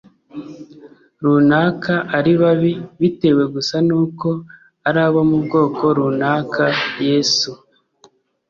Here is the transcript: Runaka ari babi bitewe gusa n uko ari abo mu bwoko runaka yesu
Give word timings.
Runaka 1.23 1.95
ari 2.17 2.31
babi 2.41 2.71
bitewe 2.99 3.43
gusa 3.53 3.75
n 3.87 3.89
uko 4.03 4.29
ari 4.87 4.99
abo 5.07 5.21
mu 5.29 5.37
bwoko 5.45 5.83
runaka 5.97 6.65
yesu 7.07 7.51